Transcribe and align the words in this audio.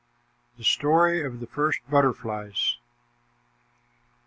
THE 0.57 0.63
STORY 0.63 1.23
OF 1.23 1.39
THE 1.41 1.45
FIRST 1.45 1.81
BUTTERFLIES. 1.87 2.77